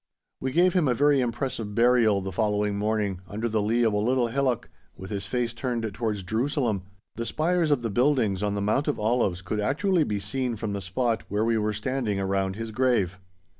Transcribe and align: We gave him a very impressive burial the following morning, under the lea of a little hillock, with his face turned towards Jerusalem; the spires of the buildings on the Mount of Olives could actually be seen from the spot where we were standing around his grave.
We 0.39 0.51
gave 0.51 0.73
him 0.73 0.87
a 0.87 0.95
very 0.95 1.21
impressive 1.21 1.75
burial 1.75 2.21
the 2.21 2.31
following 2.31 2.75
morning, 2.75 3.21
under 3.27 3.47
the 3.47 3.61
lea 3.61 3.83
of 3.83 3.93
a 3.93 3.97
little 3.99 4.29
hillock, 4.29 4.67
with 4.95 5.11
his 5.11 5.27
face 5.27 5.53
turned 5.53 5.83
towards 5.93 6.23
Jerusalem; 6.23 6.81
the 7.17 7.23
spires 7.27 7.69
of 7.69 7.83
the 7.83 7.91
buildings 7.91 8.41
on 8.41 8.55
the 8.55 8.63
Mount 8.63 8.87
of 8.87 8.99
Olives 8.99 9.43
could 9.43 9.59
actually 9.59 10.03
be 10.03 10.17
seen 10.19 10.55
from 10.55 10.73
the 10.73 10.81
spot 10.81 11.21
where 11.29 11.45
we 11.45 11.55
were 11.59 11.71
standing 11.71 12.19
around 12.19 12.55
his 12.55 12.71
grave. 12.71 13.19